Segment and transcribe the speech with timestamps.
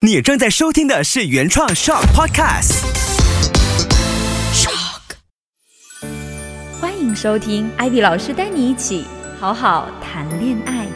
[0.00, 2.86] 你正在收听的是原创 Shock Podcast。
[4.54, 5.16] Shock，
[6.80, 9.04] 欢迎收听艾比老师带你一起
[9.40, 10.86] 好好谈恋爱。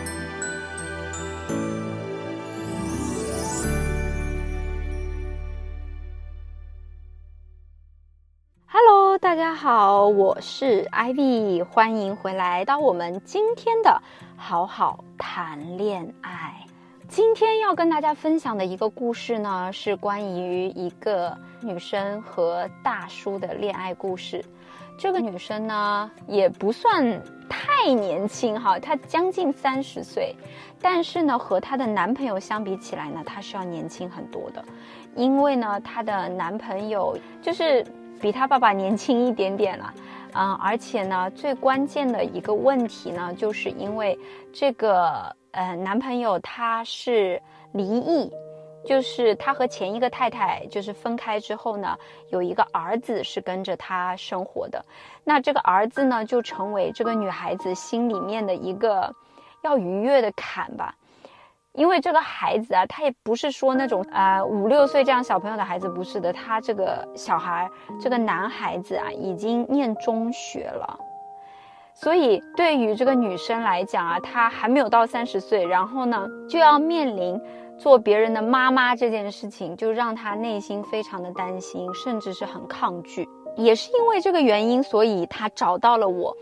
[8.67, 14.01] Hello，大家好，我是 Ivy，欢迎回来到我们今天的
[14.37, 16.55] 好好谈恋爱。
[17.13, 24.43] 今天要跟大家分享的一个故事呢，是关于一个女生和大叔的恋爱故事。
[24.97, 27.21] 这个女生呢，也不算
[27.51, 30.35] 太年轻哈，她将近三十岁，
[30.81, 34.65] 但是呢，和她的男朋友相比起来呢，她是要年轻很多的，
[35.15, 37.85] 因为呢，她的男朋友就是
[38.23, 39.93] 比她爸爸年轻一点点了，
[40.35, 44.19] 嗯，而且呢，最关键的一个问题呢，就是因为
[44.53, 45.35] 这个。
[45.55, 47.39] 呃，男朋友他是
[47.75, 48.33] 离异，
[48.87, 51.95] 就是他和前一个太太就是分开之后呢，
[52.31, 54.83] 有一个儿子是跟着他生活的。
[55.25, 59.15] 那这个儿子呢，就成为这个女孩子心里面的一个
[59.61, 60.95] 要逾越的坎吧。
[61.75, 67.71] 因为这个孩子啊，他也不是说那种呃五六岁这样小朋友的孩子，不是的，他这个小孩，
[68.01, 70.99] 这个男孩子啊，已经念中学了。
[71.95, 77.41] 所以，对于这个女生来讲啊，她还没有到三十岁，然后呢，就要面临
[77.79, 83.29] 做别人的妈妈这件事情，就让她内心非常的担心，甚至是很抗拒。
[83.57, 86.35] 也是因为这个原因，所以她找到了我。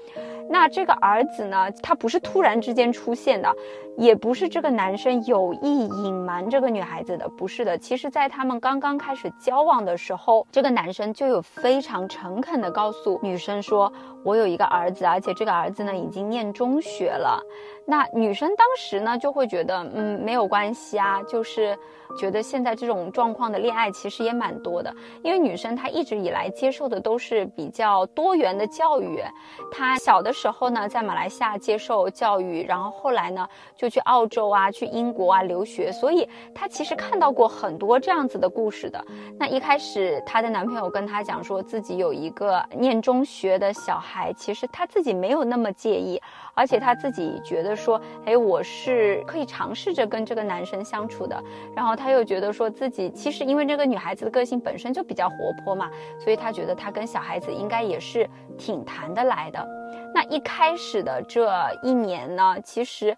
[0.53, 1.70] 那这个儿子呢？
[1.81, 3.48] 他不是突然之间出现的，
[3.97, 7.79] 也不是这个男生有意隐瞒这个女孩子的，不是的。
[7.79, 13.92] 其实，在他们刚刚开始交往的时候，这个男生就有非常诚恳的告诉女生说
[14.25, 17.41] ：“我有一个儿子，而且这个儿子呢已经念中学了。”
[17.87, 21.79] 那女生当时呢就会觉得，嗯，没有关系啊，就是。
[22.19, 24.92] 觉得现在这种状况的恋爱其实也蛮多的，
[25.23, 29.23] 因为女生她一直以来接受的都是比较多元的教育。
[29.70, 33.46] 她小的时时候呢，在马来西亚接受教育，然后后来呢
[33.77, 39.05] 就去澳洲啊、去英国啊留学，所以她其实看到过很多这样子的故事的。
[39.39, 46.18] 那一开始她的男朋友跟她讲说自己有一个念中学的小孩，其实她自己没有那么介意。
[46.55, 51.39] 而且她自己觉得说，哎，我是可以尝试着跟这个男生相处的。
[51.77, 59.80] 然后她又觉得说自己其实因为这个女孩子的个性本身就比较活泼嘛，所以她觉得她跟小孩子应该也是挺谈得来的。
[60.14, 61.51] 那一开始的这
[61.83, 63.17] 一年呢，其实。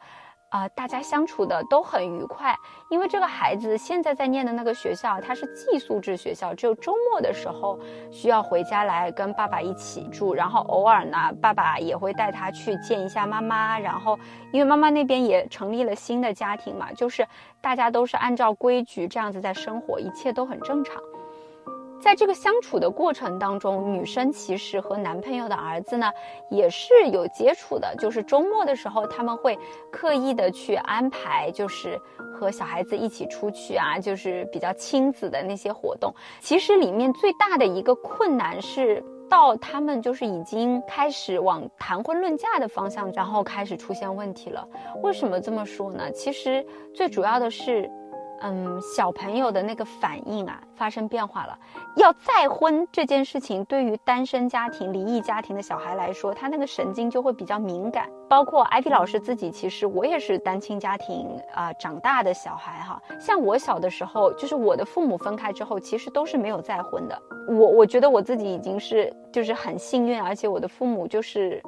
[0.52, 2.54] 啊，大家相处的都很愉快，
[2.90, 7.80] 因为这个孩子现在在念的那个学校，它是寄宿制学校，只有周末的时候
[8.10, 14.18] 需要回家来跟爸爸一起住，然后偶尔呢，爸爸也会带他去见一下妈妈，然后
[14.52, 17.26] 因为妈妈那边也成立了新的家庭嘛，就是
[17.62, 21.02] 大家都是按照规矩这样子在生活，一切都很正常。
[22.02, 26.10] 在这个相处的过程当中，女生其实和男朋友的儿子呢
[26.50, 29.56] 也是有接触的，就是周末的时候他们会
[29.90, 31.96] 刻意的去安排，就是
[32.34, 36.12] 和小孩子一起出去啊，就是比较亲子的那些活动。
[36.40, 44.68] 其实里面最大的一个困难是到他们就是已经开始往谈婚论嫁的方向，然后开始出现问题了。
[45.02, 46.10] 为什么这么说呢？
[46.10, 47.88] 其实最主要的是。
[48.42, 51.58] 嗯，小朋友的那个反应啊，发生变化了。
[51.96, 58.08] 要再婚这件事情，对于单身家庭、离异家庭的小孩来说，他那个神经就会比较敏感。
[58.28, 63.00] 包括艾比老师自己，其实我也是单亲家庭啊长大的小孩哈。
[63.20, 67.22] 像我小的时候，就是我的父母分开之后，其实都是没有再婚的。
[67.48, 71.62] 我我觉得我自己已经是就是很幸运，而且我的父母就是。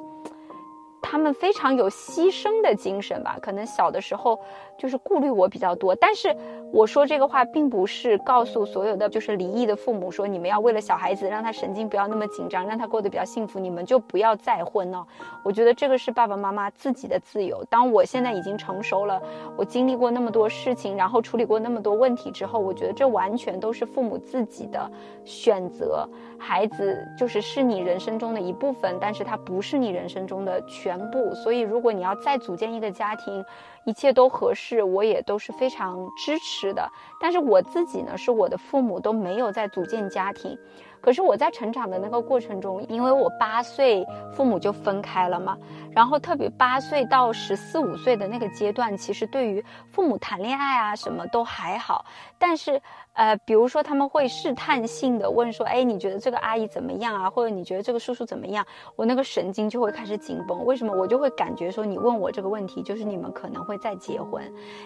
[1.07, 3.37] 他们非常有牺牲的精神吧？
[3.39, 4.37] 可能小的时候
[4.75, 6.35] 就是顾虑我比较多，但是
[6.75, 15.07] 我说这个话并不是告诉所有的就是离异的父母说你们要为了小孩子让他神经不要那么紧张，让他过得比较幸福，你们就不要再婚了。
[15.41, 17.63] 我觉得这个是爸爸妈妈自己的自由。
[17.69, 19.21] 当我现在已经成熟了，
[19.55, 24.91] 我经历过那么多事情，然后处理过那么多问题之后，我觉得这完全都是父母自己的
[25.23, 26.05] 选择。
[26.37, 30.99] 孩子就是是你人生中的一部分，但是他不是你人生中的全。
[31.09, 33.45] 部，所以如果你要再组建一个家庭，
[33.85, 36.91] 一切都合适，我也都是非常支持的。
[37.19, 40.57] 但是我自己呢，是我的父母都没有在组建家庭。
[41.01, 44.03] 可是我在成长的那个过程中，因为我八岁
[44.33, 45.55] 父母就分开了嘛，
[45.91, 52.05] 然后特别八岁到十四五岁的那个阶段，其实对于父母谈恋爱啊什么都还好，
[52.37, 52.81] 但是。
[53.15, 57.29] 呃，比如说他们会试探性的问说，哎，你觉得这个阿姨怎么样啊？
[57.29, 58.65] 或者你觉得这个叔叔怎么样？
[58.95, 60.65] 我那个神经就会开始紧绷。
[60.65, 60.93] 为什么？
[60.93, 64.43] 我就会感觉说，你问我这个问题，就是你们可能会再结婚，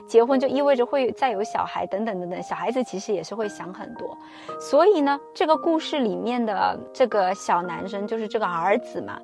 [0.08, 2.42] 结婚就意味着会再有小孩，等等等等。
[2.44, 4.16] 小孩子其实也是会想很多。
[4.60, 9.20] 所以呢，这个故事里面的这个小男生，就是这个儿子嘛，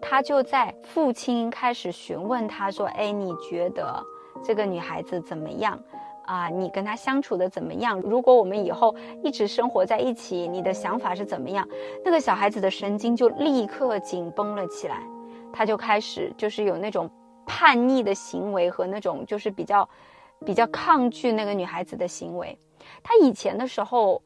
[0.00, 4.02] 他就在父亲开始询问他说，哎，你觉得
[4.42, 5.78] 这个女孩子怎么样？
[6.26, 7.98] 啊，你跟他相处的怎么样？
[8.00, 11.66] 如果我们以后一直生活在一起，你的想法是怎么样？
[12.04, 15.02] 那个小孩子的神经就立刻紧绷了起来，
[15.52, 17.10] 他就开始就是有那种
[17.46, 19.88] 叛逆的行为和那种就是比较
[20.44, 22.58] 比较抗拒那个女孩子的行为。
[23.02, 24.20] 他以前的时候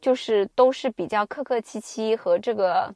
[0.00, 2.92] 就是都是比较客客气气和这个。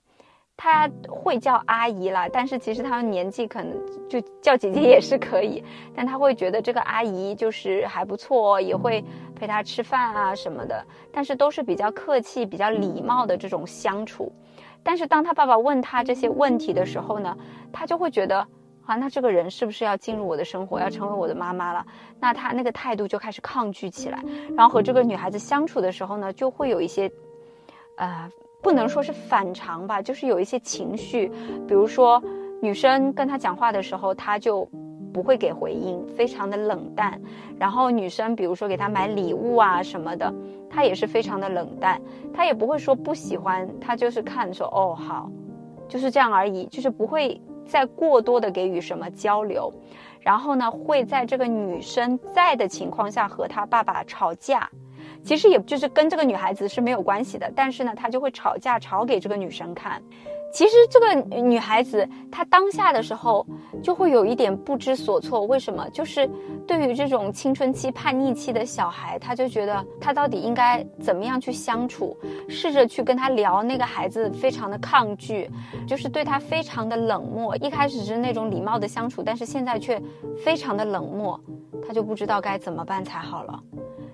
[0.58, 3.76] 他会叫阿姨啦，但是其实他年纪可能
[4.08, 5.62] 就叫姐姐也是可以，
[5.94, 9.04] 但他会觉得这个阿姨就是还不错，也会
[9.34, 10.82] 陪他吃饭啊什么的，
[11.12, 14.32] 但是都是比较客气、比较礼貌的这种相处。
[14.82, 17.36] 但是当他爸爸问他这些问题的时候呢，
[17.70, 18.38] 他就会觉得
[18.86, 21.84] 啊，那这个人是不是要进入我的生活，要成为我的妈妈了？
[22.18, 24.24] 那他那个态度就开始抗拒起来，
[24.56, 27.12] 然后和这个女孩子相处的时候呢，就会有一些，
[27.98, 28.30] 呃。
[28.66, 31.30] 不能说是反常吧，就是有一些情绪，
[31.68, 32.20] 比如说
[32.60, 34.68] 女生跟他讲话的时候，他就
[35.14, 37.16] 不会给回应，非常的冷淡。
[37.60, 40.34] 然后女生比如说给他买礼物啊什么的，
[40.68, 42.02] 他也是非常的冷淡，
[42.34, 45.30] 他也不会说不喜欢，他就是看说哦好，
[45.86, 49.72] 就是这样而已，就是不会再过多的给予什么交流。
[50.18, 54.68] 然后呢，会在这个女生在的情况下和他爸爸吵架。
[55.26, 60.00] 其实也就是跟这个女孩子是没有关系的，但是呢，他就会吵架，吵给这个女生看。
[60.52, 63.44] 其实这个女孩子她当下的时候
[63.82, 65.86] 就会有一点不知所措，为什么？
[65.90, 66.30] 就是
[66.66, 72.16] 对于这种青春期叛逆期的小孩，他就觉得他到底应该怎么样去相处？
[72.48, 75.50] 试着去跟他聊，那个孩子非常的抗拒，
[75.86, 77.54] 就是对他非常的冷漠。
[77.56, 80.00] 一开始是那种礼貌的相处，但是现在却
[80.42, 81.38] 非常的冷漠，
[81.86, 83.60] 他就不知道该怎么办才好了。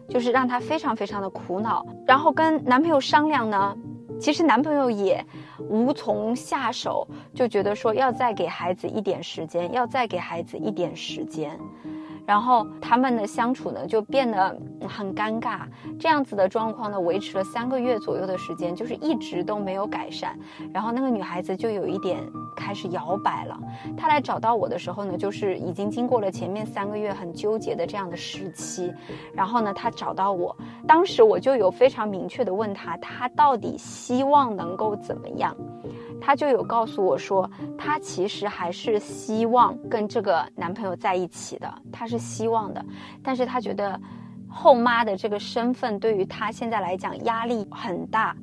[0.09, 3.77] 就是让她非常非常的苦恼，然后跟男朋友商量呢，
[4.21, 5.25] 其实男朋友也
[5.59, 11.59] 无从下手，就觉得说要再给孩子一点时间，要再给孩子一点时间。
[12.27, 14.57] 然后他们的相处呢就变得
[14.89, 15.61] 很尴尬，
[15.99, 20.39] 这样子的状况呢维持了三个月左右的时间，就是一直都没有改善。
[20.73, 22.19] 然后那个女孩子就有一点
[22.57, 23.59] 开始摇摆了。
[23.97, 28.93] 她来找到我的时候呢，就是已经经过了前面三个月很纠结的这样的时期。
[29.35, 35.57] 然后呢，她找到我，当时我就有非常明确的问她，她到底希望能够怎么样？
[36.25, 42.85] 她就有告诉我说，她其实还是希望跟这个男朋友在一起的，她是希望的，
[43.25, 44.01] 但是她觉得
[44.49, 48.37] 后妈的这个身份对于她现在来讲压力很大。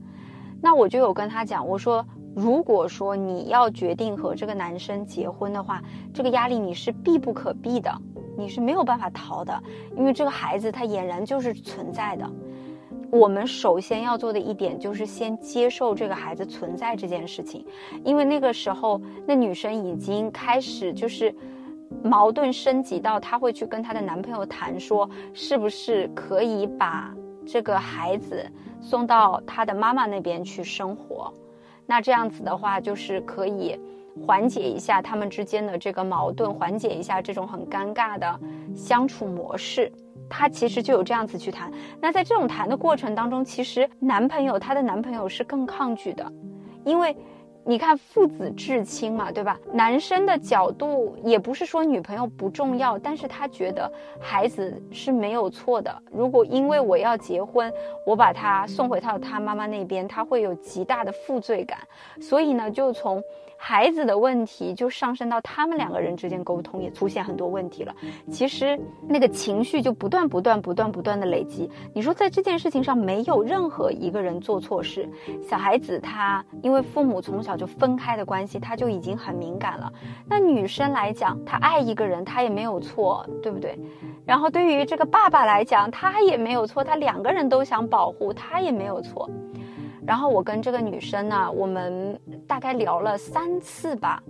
[0.62, 2.06] 那我就有跟她讲，我说，
[2.36, 5.82] 如果说你要决定和这个男生结婚的话，
[6.14, 7.90] 这个压力你是避不可避的，
[8.38, 9.64] 你是没有办法逃的，
[9.96, 12.30] 因为这个孩子他俨然就是存在的。
[13.12, 17.66] 我们首先要做的一点就是先接受这个孩子存在这件事情，
[18.04, 21.34] 因为那个时候那女生已经开始就是
[22.04, 27.14] 矛盾升级到她会去跟她的男朋友谈说，是不是可以把
[27.46, 28.46] 这个孩子
[28.80, 31.34] 送到她的妈妈那边去生活，
[31.88, 33.80] 那这样子的话就是可以
[34.26, 38.40] 缓解一下他们之间的这个矛盾，缓解一下这种很尴尬的
[38.76, 39.92] 相处模式。
[40.32, 46.32] 他其实就有这样子去谈，那在这种谈的过程当中，其实男朋友她的男朋友是更抗拒的，
[46.86, 47.18] 因为，
[47.66, 49.60] 你看父子至亲嘛，对吧？
[49.74, 55.92] 男生的角度也不是说女朋友不重要，但是他觉得孩子是没有错的。
[56.12, 57.74] 如果因为我要结婚，
[58.06, 61.80] 我把他送回到他妈妈那边，他会有极大的负罪感，
[62.22, 63.20] 所以呢，就从。
[63.62, 67.94] 孩子的问题就上升到他们两个人之间沟通也出现很多问题了。
[68.32, 71.70] 其实那个情绪就不断不断不断不断的累积。
[71.94, 75.08] 你说在这件事情上没有任何一个人做错事，
[75.44, 79.92] 小孩子他因为父母从小就分开的关系，他就已经很敏感了。
[80.26, 83.78] 那女生来讲，她爱一个人，她也没有错，对不对？
[84.26, 89.30] 然后对于这个爸爸来讲，他也没有错，他两个人都想保护，他也没有错。
[90.10, 94.24] 然后我跟这个女生呢，我们大概聊了三次吧，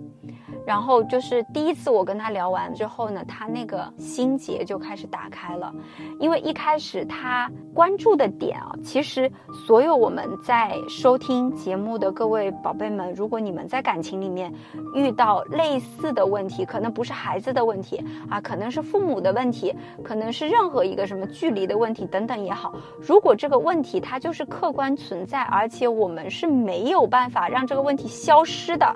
[0.66, 5.72] 然后就是第一次我跟他聊完之后呢，他那个心结就开始打开了，
[6.18, 9.30] 因为一开始他关注的点啊，其实
[9.66, 14.52] 所有我们在收听节目的各位宝贝们，如果你们在感情里面
[14.94, 19.74] 遇到类似的问题，可能不是孩子的问题啊，可能是父母的问题，
[20.04, 28.94] 可能是任何一个什么距离的问题等等也好，如果这个问题它就是客观存在，而且我们是没有办法让这个问题消失的。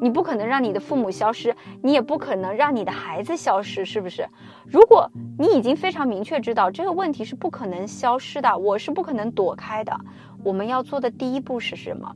[0.00, 4.28] 你不可能让你的父母消失，你也不可能让你的孩子消失，是不是？
[4.66, 9.98] 如果你已经非常明确知道这个问题是不可能消失的，我是不可能躲开的。
[10.44, 12.14] 我们要做的第一步是什么？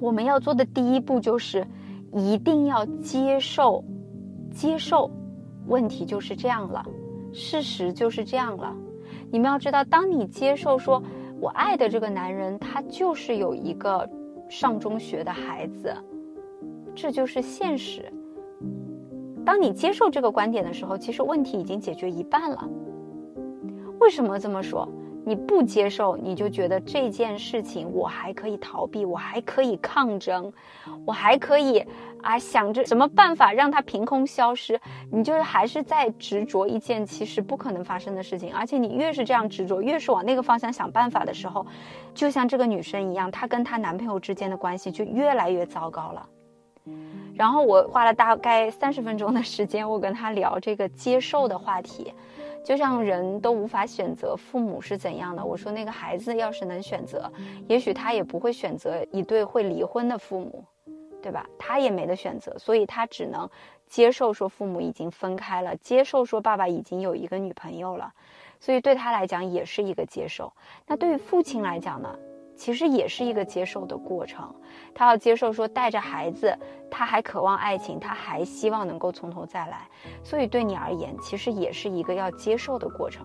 [0.00, 1.66] 我们要做的第一步就是
[2.12, 3.84] 一定要接受，
[4.50, 5.10] 接受，
[5.66, 6.84] 问题就是这样了，
[7.32, 8.74] 事实就是这样了。
[9.30, 11.02] 你们要知道，当你接受说，
[11.40, 14.08] 我爱的这个男人他就是有一个
[14.48, 15.94] 上中学的孩子。
[17.00, 18.12] 这就是现实。
[19.46, 22.68] 当你接受这个观点的时候，其实问题已经解决一半了。
[24.00, 24.88] 为什么这么说？
[25.24, 30.52] 你不接受，你就觉得这件事情我还可以逃避，我还可以抗争，
[31.06, 31.84] 我还可以
[32.20, 34.80] 啊想着什么办法让它凭空消失。
[35.12, 41.64] 你就是还是在执着一件其实不可能发生的事情，而且你越是这样执着，越是往那个方向想办法的时候，
[42.12, 46.26] 就像这个女生一样，她跟她男朋友之间的关系就越来越糟糕了。
[47.34, 52.12] 然后我花了大概三十分钟的时间，我跟他聊这个接受的话题，
[52.64, 55.44] 就像人都无法选择父母是怎样的。
[55.44, 57.30] 我说那个孩子要是能选择，
[57.68, 60.64] 也许他也不会选择一对会离婚的父母，
[61.22, 61.46] 对吧？
[61.56, 63.48] 他也没得选择，所以他只能
[63.86, 68.12] 接受说父母已经分开了，接受说爸爸已经有一个女朋友了，
[68.58, 70.52] 所以对他来讲也是一个接受。
[70.88, 72.18] 那对于父亲来讲呢？
[72.58, 74.52] 其实也是一个接受的过程，
[74.92, 76.58] 他要接受说带着孩子，
[76.90, 79.88] 他还渴望爱情，他还希望能够从头再来，
[80.24, 83.24] 所以对你而言，其实也是一个要接受的过程。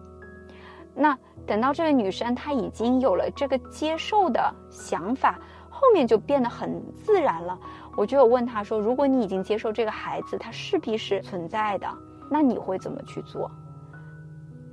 [0.93, 7.59] 那等到这个女生她已经有了这个接受的想法，后面就变得很自然了。
[7.97, 11.87] 我就有问她说：“如果你已经接受这个孩子，他势必是存在的，
[12.29, 13.49] 那你会怎么去做？”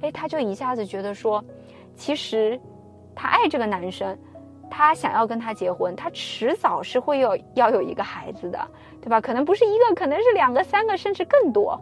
[0.02, 1.43] 哎，她就一下子觉得说，
[1.97, 2.61] 其实
[3.17, 4.17] 她爱这个男生。
[4.71, 8.59] 他想要跟他结婚，他迟早是会有要有一个孩子的，
[9.03, 9.21] 对吧？
[9.21, 11.79] 可能不是一个，可能是两个、三个，甚至更多。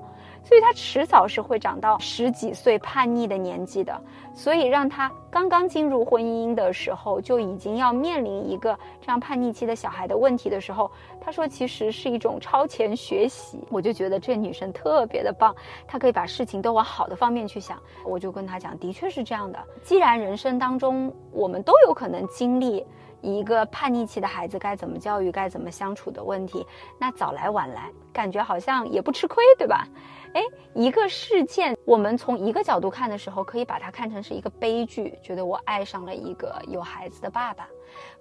[0.49, 4.01] 所以他迟早是会长到十几岁叛逆的年纪的，
[4.33, 10.91] 所以让他刚刚进入婚姻的时候就已经要面临一个这样叛逆期的小孩的问题的时候，
[11.21, 13.63] 他说其实是一种超前学习。
[13.69, 15.55] 我就觉得这女生特别的棒，
[15.87, 17.79] 她可以把事情都往好的方面去想。
[18.03, 19.59] 我就跟她讲，的确是这样的。
[19.83, 22.83] 既然人生当中我们都有可能经历。
[23.21, 26.65] 一个叛逆期的孩子该怎么教育、该怎么相处的问题，
[26.99, 29.87] 那早来晚来，感觉好像也不吃亏，对吧？
[30.35, 30.43] 哎，
[30.75, 37.67] 一个事件，我们从一个角度看的时候，可以把它看成是一个悲剧，觉得我爱上了一个有孩子的爸爸。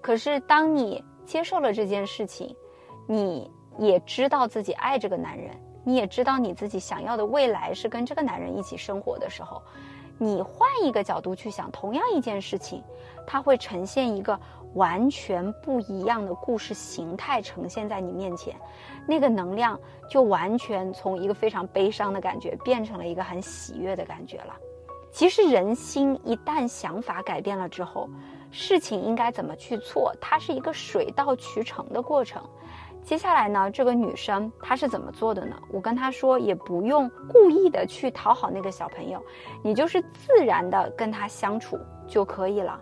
[0.01, 2.55] 可是当你接受了这件事情，
[3.05, 9.61] 你也知道自己爱这个男人，你也知道你自己想要的未来是跟这个男人一起生活的时候，
[10.17, 12.81] 你换一个角度去想，同样一件事情，
[13.27, 14.39] 它会呈现一个。
[14.73, 18.55] 完全不一样的故事形态呈现在你面前，
[19.07, 24.55] 那个能量就完全从一个非常悲伤的感觉变成了一个很喜悦的感觉了。
[25.11, 28.07] 其实人心一旦想法改变了之后，
[28.51, 32.43] 事情应该怎么去做，它是一个水到渠成的过程。
[33.03, 35.55] 接下来呢，这个女生她是怎么做的呢？
[35.71, 39.23] 我跟她说，也不用故意的去讨好那个小朋友，
[39.63, 42.79] 你就是自然的跟他相处就可以了。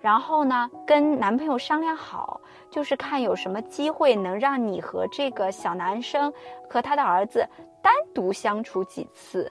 [0.00, 2.40] 然后呢，跟男朋友商量好，
[2.70, 6.32] 就是看有什么机会能让你和这个小男生
[6.68, 7.46] 和他的儿子
[7.82, 9.50] 单独相处几次。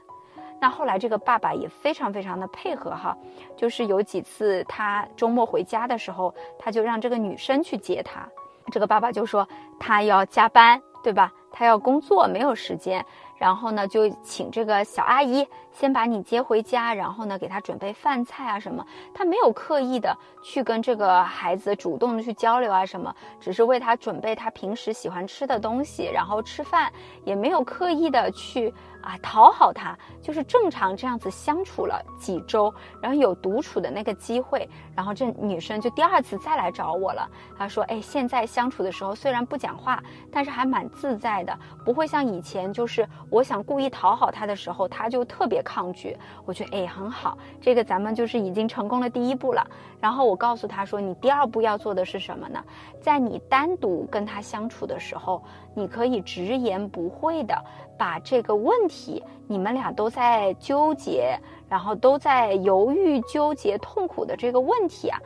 [0.60, 3.16] 那后来这个爸爸也非常非常的配合哈，
[3.56, 8.28] 就是有几次他周末回家的时候，他就让这个女生去接他。
[8.72, 9.48] 这个爸爸就说
[9.80, 11.32] 他要加班，对吧？
[11.52, 13.06] 他要工作，没有时间。
[13.38, 18.86] 然后呢，就请这个小阿姨先把你接回家，然后呢，给他准备饭菜啊什么。
[19.14, 26.92] 他没有刻意的去跟这个孩子主动的去交流啊什么，只是为他准备他平时喜欢吃的东西，然后吃饭，
[27.24, 37.30] 也没有刻意的去啊，讨好他，就是正常这样子相处了几周，然后有独处的那个机会，然后这女生就第二次再来找我了。
[37.58, 46.16] 她说：“哎，现在相处的时候虽然不讲话，但是还蛮自在的，不会像以前，就是我想故意讨好他的时候，他就特别抗拒。”
[46.46, 49.66] 我觉得哎，很好，这个咱们就是已经成功了第一步了。
[50.00, 52.64] 然后我告诉他说：“你第二步要做的是什么呢？
[53.02, 55.44] 在你单独跟他相处的时候，
[55.74, 57.56] 你可以直言不讳的。”
[57.98, 61.36] 把这个问题，你们俩都在纠结，
[61.68, 65.20] 然后都在犹豫、纠结、痛苦的这个问题啊，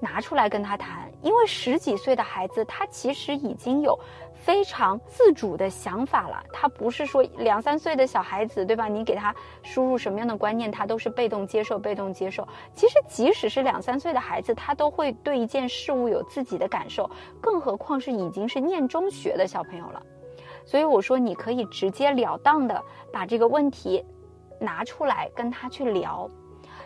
[0.00, 1.08] 拿出来跟他谈。
[1.22, 3.96] 因为十几岁的孩子，他其实已经有
[4.40, 6.42] 非常自主的想法了。
[6.52, 8.88] 他不是说两三岁的小孩子，对吧？
[8.88, 12.46] 你给他输入什么样的观念，他都是被动接受、被动接受。
[12.74, 17.08] 其实，即使是两三岁的孩子，他都会对一件事物有自己的感受，
[17.40, 20.02] 更何况是已经是念中学的小朋友了。
[20.64, 22.82] 所以我说，你可以直截了当的
[23.12, 24.04] 把这个问题
[24.58, 26.28] 拿出来跟他去聊，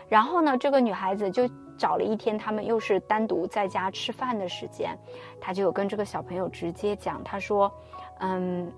[0.09, 1.47] 然后呢，这个女孩子就
[1.77, 4.97] 找了一天，他们又是单独在家吃饭的时间，
[5.39, 7.71] 他就有跟这个小朋友直接讲，他说
[8.19, 8.71] ：“嗯，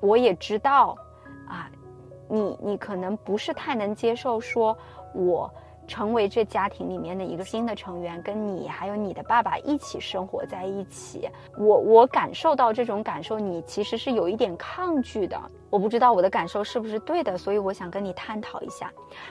[0.00, 0.96] 我也知道，
[1.48, 1.70] 啊，
[2.28, 4.76] 你你可能不是太能接受，说
[5.14, 5.50] 我。”
[5.90, 11.28] 成为这家庭里面的一个新的成员，跟你还有你的爸爸一起生活在一起，
[11.58, 15.36] 我我感受到这种感受，你其实是有一点抗拒的。
[15.68, 18.88] 我不知道我的感受是不是对的，所以我想跟你探讨一下。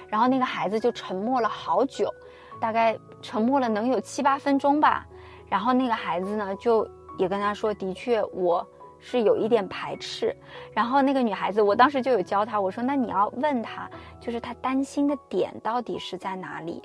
[0.10, 2.14] 然后那个孩子就沉默了好久，
[2.60, 5.08] 大概沉默了能有七八分钟吧。
[5.48, 6.86] 然后那个孩子呢，就
[7.18, 8.68] 也跟他说：“的确，我。”
[9.00, 10.36] 是有一点排斥，
[10.74, 13.90] 然后那个女孩子，我当时就有教她，我说那你要问她，
[14.20, 16.82] 就是她担心的点到底是在哪里。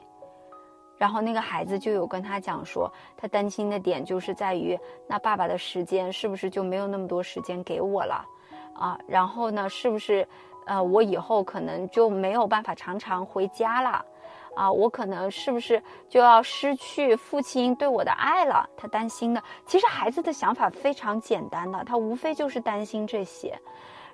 [0.96, 4.78] 然后那个孩子就有跟他讲说，他担心的点就是在于，
[5.08, 8.24] 那爸爸的时间是不是就没有那么多时间给我了
[8.74, 8.96] 啊？
[9.08, 10.26] 然后呢，是不是
[10.66, 14.04] 呃我以后可能就没有办法常常回家了？
[14.54, 18.68] 啊，我可能是不是就要失去父亲对我的爱了？
[18.76, 19.42] 他担心的。
[19.66, 23.58] 其实孩子的想法非常简单的，他无非就是担心这些。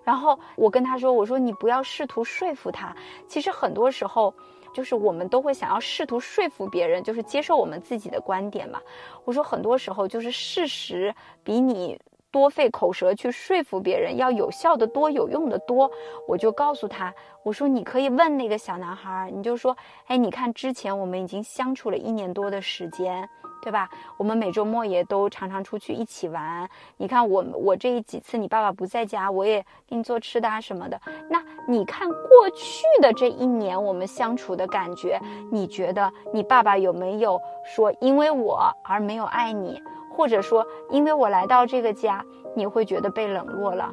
[0.02, 2.94] 然后我跟他说：“我说你不要试图说服他。
[3.28, 4.34] 其实很多时候，
[4.72, 8.80] 就是我们都会想要试图说服别人，就是接受我们自己的观点嘛。
[9.24, 12.00] 我说很多时候就是事实比你。”
[12.30, 15.90] 多费口舌去说服别人，要有效的多，有用的多。
[16.28, 23.28] 我就告诉他，我说你可以问那个小男孩，你就说，哎，你看之前我们已经相处了一年多的时间，
[23.62, 23.88] 对吧？
[24.16, 26.68] 我们每周末也都常常出去一起玩。
[26.96, 31.00] 你看我我这一几次你爸爸不在家，我也给你做吃的啊什么的。
[31.28, 35.20] 那你看过去的这一年我们相处的感觉，
[35.50, 39.82] 你觉得你爸爸有没有说因为我而没有爱你？
[40.20, 42.22] 或者说，因为我来到这个家，
[42.54, 43.90] 你会觉得被冷落了，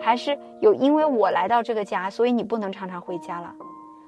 [0.00, 3.52] 还是有因为我来到这个家，所以你不能常常回家了？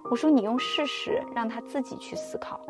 [0.09, 2.61] 我说你用事实让他自己去思考，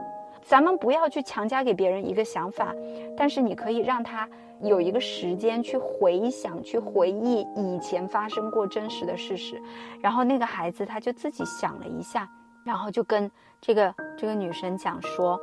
[0.41, 2.75] 咱们不要去强加给别人一个想法，
[3.15, 4.27] 但是你可以让他
[4.63, 9.61] 有一个时间去回想、去回忆以前发生过真实的事实。
[10.01, 12.27] 然后那个孩子他就自己想了一下，
[12.65, 15.39] 然后就跟这个这个女生讲说：“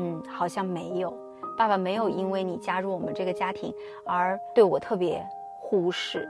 [0.00, 1.14] 嗯，好像没有。”
[1.56, 3.72] 爸爸没有因为你加入我们这个家庭
[4.06, 5.24] 而对我特别
[5.58, 6.28] 忽视。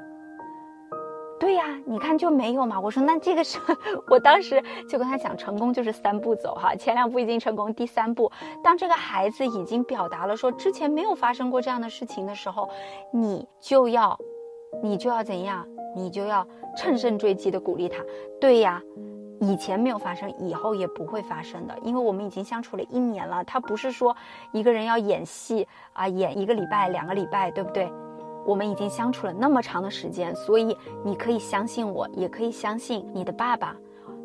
[1.40, 2.80] 对呀，你看就没有嘛。
[2.80, 3.58] 我说那这个是
[4.08, 8.30] 我当时就跟他讲，成功就是三步走哈，前两步已经成功，第三步，
[8.62, 12.68] 当这个孩子已经表达了说之前没有发生过这样的事情的时候，
[13.10, 14.18] 你就要，
[14.82, 15.66] 你就要怎样？
[15.94, 18.02] 你就要乘胜追击的鼓励他。
[18.40, 18.82] 对呀。
[19.46, 23.44] 以前没有发生，以后也不会发生的，因为我们已经相处了一年了。
[23.44, 24.16] 他不是说
[24.52, 27.92] 一个人要演戏啊，演一个礼拜、两个礼拜，对不对？
[28.46, 33.74] 我们已经相处了那么长的时间，所以你可以相信我，也可以相信你的爸爸。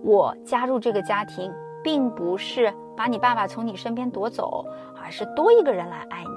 [0.04, 1.54] 我加入这个家庭，
[1.84, 4.66] 并不是把你爸爸从你身边夺走，
[5.02, 6.30] 而是多一个人来爱你。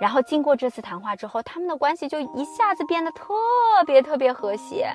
[0.00, 3.32] 然后经过这次谈话之后，他们的关系就一下子变得特
[3.86, 4.88] 别特别和谐。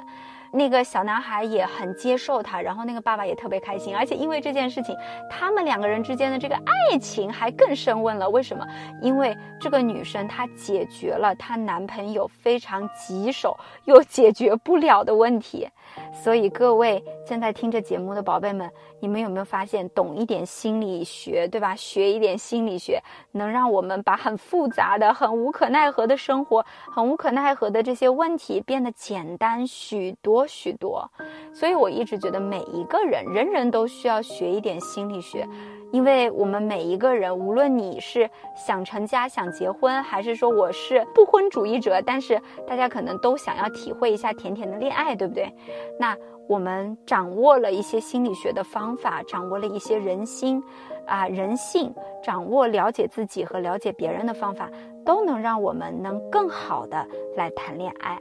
[0.51, 4.95] 那个小男孩也很接受他，然后那个爸爸也特别开心，而且因为这件事情，
[5.29, 8.29] 他们两个人之间的这个爱情还更升温了。
[8.29, 8.65] 为什么？
[9.01, 15.67] 因为这个女生她解决了她男朋友非常棘手又解决不了的问题。
[16.13, 21.75] 所以各位正在听着节目的宝贝们，你们有没有发现，懂一点心理学，对吧？
[21.75, 31.09] 学一点心理学，能让我们把很复杂的、很无可奈何的生活、很无可奈何的这些问题变得简单许多许多。
[31.53, 35.47] 所以我一直觉得，每一个人，人人都需要学一点心理学。
[35.91, 45.51] 因为我们每一个人，无论你是想成家、想结婚，还是说我是不婚主义者，但是大家可能都想要体会一下甜甜的恋爱，对不对？
[45.99, 46.15] 那
[46.47, 50.63] 我们掌握了一些心理学的方法，掌握了一些人心，
[51.05, 54.67] 啊人性，掌握了解自己和了解别人的方法，
[55.05, 57.05] 都能让我们能更好的
[57.37, 58.17] 来谈恋爱。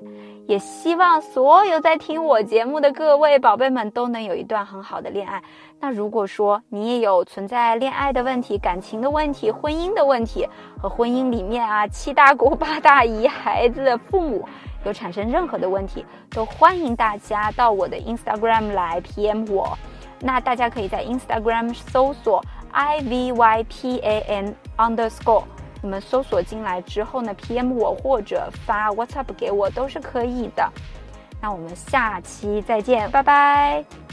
[0.46, 5.42] 也希望所有在听我节目的各位宝贝们都能有一段很好的恋爱。
[5.80, 10.46] 那如果说你也有存在恋爱的问题、感情的问题、婚姻的问题，
[10.78, 14.46] 和婚姻里面啊七大姑八大姨、孩子父母。
[14.84, 19.76] 有产生任何的问题，都欢迎大家到我的 Instagram 来 PM 我。
[20.20, 25.44] 那大家可以在 Instagram 搜索 I V Y P A N underscore，
[25.80, 30.68] 你们搜索进来之后呢，PM 我或者发 WhatsApp 给我都是可以的。
[31.40, 34.07] 那我们下期再见，拜拜。